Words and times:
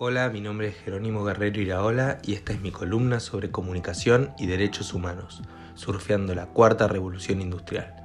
Hola, 0.00 0.28
mi 0.28 0.40
nombre 0.40 0.68
es 0.68 0.76
Jerónimo 0.76 1.24
Guerrero 1.24 1.60
Iraola 1.60 2.18
y 2.22 2.34
esta 2.34 2.52
es 2.52 2.60
mi 2.60 2.70
columna 2.70 3.18
sobre 3.18 3.50
comunicación 3.50 4.30
y 4.38 4.46
derechos 4.46 4.94
humanos, 4.94 5.42
surfeando 5.74 6.36
la 6.36 6.46
cuarta 6.46 6.86
revolución 6.86 7.40
industrial. 7.40 7.96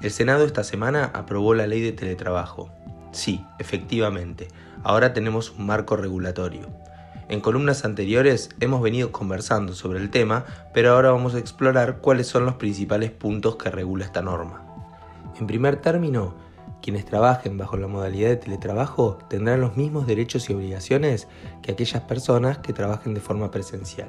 El 0.00 0.12
Senado 0.12 0.44
esta 0.44 0.62
semana 0.62 1.10
aprobó 1.14 1.52
la 1.54 1.66
ley 1.66 1.80
de 1.80 1.90
teletrabajo. 1.90 2.70
Sí, 3.10 3.44
efectivamente, 3.58 4.46
ahora 4.84 5.14
tenemos 5.14 5.50
un 5.50 5.66
marco 5.66 5.96
regulatorio. 5.96 6.68
En 7.28 7.40
columnas 7.40 7.84
anteriores 7.84 8.50
hemos 8.60 8.80
venido 8.80 9.10
conversando 9.10 9.74
sobre 9.74 9.98
el 9.98 10.10
tema, 10.10 10.44
pero 10.72 10.92
ahora 10.92 11.10
vamos 11.10 11.34
a 11.34 11.40
explorar 11.40 11.98
cuáles 11.98 12.28
son 12.28 12.46
los 12.46 12.54
principales 12.54 13.10
puntos 13.10 13.56
que 13.56 13.72
regula 13.72 14.04
esta 14.04 14.22
norma. 14.22 14.62
En 15.40 15.48
primer 15.48 15.74
término, 15.78 16.36
quienes 16.86 17.04
trabajen 17.04 17.58
bajo 17.58 17.76
la 17.76 17.88
modalidad 17.88 18.28
de 18.28 18.36
teletrabajo 18.36 19.18
tendrán 19.28 19.60
los 19.60 19.76
mismos 19.76 20.06
derechos 20.06 20.48
y 20.48 20.54
obligaciones 20.54 21.26
que 21.60 21.72
aquellas 21.72 22.02
personas 22.02 22.58
que 22.58 22.72
trabajen 22.72 23.12
de 23.12 23.18
forma 23.18 23.50
presencial. 23.50 24.08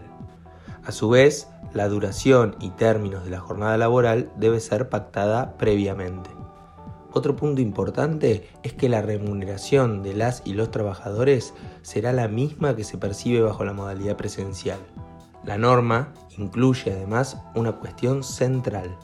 A 0.86 0.92
su 0.92 1.10
vez, 1.10 1.48
la 1.74 1.88
duración 1.88 2.56
y 2.60 2.70
términos 2.70 3.24
de 3.24 3.32
la 3.32 3.40
jornada 3.40 3.80
laboral 3.80 4.32
debe 4.38 4.60
ser 4.60 4.90
pactada 4.90 5.58
previamente. 5.58 6.30
Otro 7.12 7.36
punto 7.36 7.62
importante 7.62 8.48
es 8.62 8.74
que 8.74 8.90
la 8.90 9.02
remuneración 9.02 10.04
de 10.04 10.14
las 10.14 10.44
y 10.46 10.54
los 10.54 10.70
trabajadores 10.70 11.56
será 11.82 12.14
la 12.14 12.28
misma 12.28 12.76
que 12.76 12.84
se 12.84 13.00
percibe 13.00 13.42
bajo 13.42 13.66
la 13.66 13.74
modalidad 13.74 14.18
presencial. 14.18 14.78
La 15.44 15.58
norma 15.58 16.14
incluye 16.38 16.92
además 16.92 17.38
una 17.56 17.72
cuestión 17.72 18.24
central, 18.24 18.96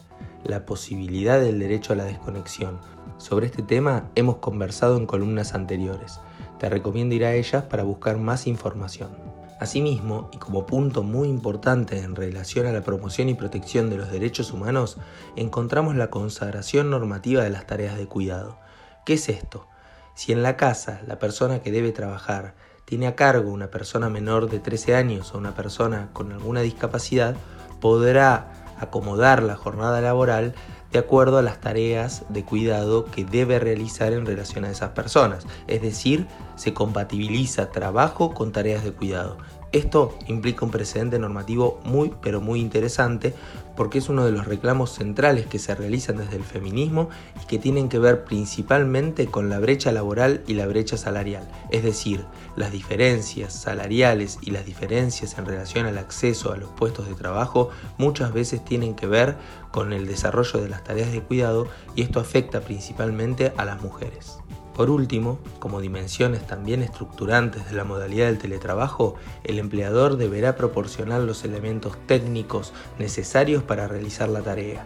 la 0.44 0.66
posibilidad 0.66 1.40
del 1.40 1.60
derecho 1.60 1.94
a 1.94 1.96
la 1.96 2.06
desconexión, 2.06 2.80
sobre 3.18 3.46
este 3.46 3.62
tema 3.62 4.10
hemos 4.16 4.38
conversado 4.38 4.98
en 4.98 5.06
columnas 5.06 5.54
anteriores. 5.54 6.20
Te 6.60 6.70
recomiendo 6.70 7.16
ir 7.16 7.26
a 7.26 7.34
ellas 7.34 7.64
para 7.64 7.84
buscar 7.84 8.18
más 8.18 8.48
información. 8.48 9.12
Asimismo, 9.60 10.30
y 10.34 10.38
como 10.38 10.66
punto 10.66 11.04
muy 11.04 11.30
importante 11.30 12.00
en 12.00 12.16
relación 12.16 12.66
a 12.66 12.74
la 12.74 12.82
promoción 12.82 13.30
y 13.30 13.34
protección 13.34 13.90
de 13.90 13.98
los 13.98 14.12
derechos 14.12 14.52
humanos, 14.52 14.98
encontramos 15.36 15.96
la 15.96 16.10
consagración 16.10 16.90
normativa 16.90 17.44
de 17.44 17.50
las 17.50 17.66
tareas 17.66 17.98
de 17.98 18.08
cuidado. 18.08 18.58
¿Qué 19.06 19.14
es 19.14 19.30
esto? 19.30 19.68
Si 20.16 20.32
en 20.32 20.44
la 20.44 20.58
casa 20.58 21.02
la 21.08 21.20
persona 21.20 21.60
que 21.60 21.72
debe 21.72 21.92
trabajar 21.92 22.56
tiene 22.86 23.08
a 23.08 23.16
cargo 23.16 23.52
una 23.52 23.72
persona 23.72 24.10
menor 24.10 24.50
de 24.50 24.60
13 24.60 24.96
años 24.96 25.34
o 25.34 25.38
una 25.38 25.56
persona 25.56 26.10
con 26.12 26.32
alguna 26.34 26.62
discapacidad, 26.62 27.36
podrá 27.80 28.63
acomodar 28.84 29.44
la 29.44 29.56
jornada 29.56 30.02
laboral 30.02 30.54
de 30.92 31.00
acuerdo 31.00 31.40
a 31.40 31.42
las 31.42 31.60
tareas 31.60 32.24
de 32.30 32.46
cuidado 32.46 33.06
que 33.06 33.26
debe 33.26 33.60
realizar 33.60 34.14
en 34.14 34.26
relación 34.26 34.64
a 34.64 34.70
esas 34.70 34.92
personas. 34.92 35.46
Es 35.68 35.82
decir, 35.82 36.28
se 36.56 36.74
compatibiliza 36.74 37.72
trabajo 37.72 38.34
con 38.34 38.52
tareas 38.52 38.84
de 38.84 38.94
cuidado. 38.94 39.38
Esto 39.74 40.16
implica 40.28 40.66
un 40.66 40.70
precedente 40.70 41.18
normativo 41.18 41.82
muy 41.84 42.14
pero 42.22 42.42
muy 42.42 42.62
interesante 42.62 43.34
porque 43.76 43.98
es 43.98 44.08
uno 44.08 44.24
de 44.24 44.32
los 44.32 44.46
reclamos 44.46 44.92
centrales 44.92 45.48
que 45.48 45.58
se 45.58 45.74
realizan 45.74 46.18
desde 46.18 46.36
el 46.36 46.44
feminismo 46.44 47.10
y 47.42 47.48
que 47.48 47.58
tienen 47.58 47.90
que 47.90 47.98
ver 47.98 48.24
principalmente 48.24 49.26
con 49.26 49.50
la 49.50 49.58
brecha 49.58 49.92
laboral 49.92 50.44
y 50.46 50.54
la 50.54 50.68
brecha 50.68 50.96
salarial, 50.96 51.50
es 51.72 51.82
decir, 51.82 52.24
las 52.56 52.72
diferencias 52.72 53.52
salariales 53.52 54.38
y 54.44 54.52
las 54.52 54.64
diferencias 54.64 55.40
en 55.40 55.48
relación 55.48 55.88
al 55.88 55.98
acceso 55.98 56.54
a 56.54 56.58
los 56.58 56.70
puestos 56.70 57.08
de 57.08 57.16
trabajo 57.16 57.72
muchas 57.98 58.32
veces 58.32 58.64
tienen 58.64 58.94
que 58.94 59.08
ver 59.08 59.38
con 59.72 59.92
el 59.92 60.06
desarrollo 60.06 60.62
de 60.62 60.70
las 60.70 60.84
tareas 60.84 61.12
de 61.12 61.22
cuidado 61.22 61.68
y 61.96 62.04
esto 62.04 62.20
afecta 62.20 62.62
principalmente 62.62 63.54
a 63.58 63.66
las 63.66 63.82
mujeres. 63.82 64.38
Por 64.76 64.90
último, 64.90 65.40
como 65.64 65.80
dimensiones 65.80 66.46
también 66.46 66.82
estructurantes 66.82 67.70
de 67.70 67.78
la 67.78 67.86
modalidad 67.86 68.26
del 68.26 68.38
teletrabajo, 68.38 69.16
el 69.46 69.60
empleador 69.60 70.18
deberá 70.18 70.58
proporcionar 70.58 71.22
los 71.22 71.46
elementos 71.46 71.96
técnicos 72.06 72.74
necesarios 73.00 73.64
para 73.64 73.88
realizar 73.88 74.28
la 74.28 74.42
tarea. 74.42 74.84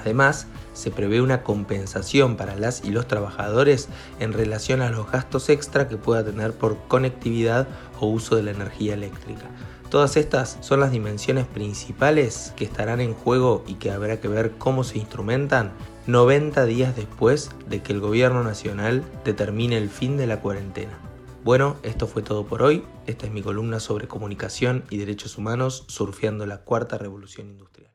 Además, 0.00 0.46
se 0.72 0.90
prevé 0.90 1.20
una 1.20 1.42
compensación 1.42 2.38
para 2.38 2.56
las 2.56 2.86
y 2.86 2.90
los 2.90 3.06
trabajadores 3.06 3.90
en 4.18 4.32
relación 4.32 4.80
a 4.80 4.88
los 4.88 5.12
gastos 5.12 5.50
extra 5.50 5.88
que 5.88 5.98
pueda 5.98 6.24
tener 6.24 6.54
por 6.54 6.78
conectividad 6.88 7.68
o 8.00 8.06
uso 8.06 8.34
de 8.34 8.44
la 8.44 8.52
energía 8.52 8.94
eléctrica. 8.94 9.50
Todas 9.90 10.16
estas 10.16 10.56
son 10.62 10.80
las 10.80 10.90
dimensiones 10.90 11.46
principales 11.46 12.54
que 12.56 12.64
estarán 12.64 13.02
en 13.02 13.12
juego 13.12 13.62
y 13.66 13.74
que 13.74 13.90
habrá 13.90 14.22
que 14.22 14.28
ver 14.28 14.52
cómo 14.52 14.84
se 14.84 14.96
instrumentan 14.96 15.72
90 16.06 16.66
días 16.66 16.94
después 16.94 17.50
de 17.66 17.82
que 17.82 17.94
el 17.94 18.00
gobierno 18.00 18.44
nacional 18.44 19.02
determine 19.24 19.78
el 19.78 19.88
fin 19.88 20.18
de 20.18 20.26
la 20.26 20.40
cuarentena. 20.40 20.98
Bueno, 21.44 21.76
esto 21.82 22.06
fue 22.06 22.22
todo 22.22 22.46
por 22.46 22.62
hoy. 22.62 22.84
Esta 23.06 23.26
es 23.26 23.32
mi 23.32 23.40
columna 23.40 23.80
sobre 23.80 24.06
comunicación 24.06 24.84
y 24.90 24.98
derechos 24.98 25.38
humanos 25.38 25.84
surfeando 25.88 26.44
la 26.44 26.58
cuarta 26.58 26.98
revolución 26.98 27.48
industrial. 27.48 27.90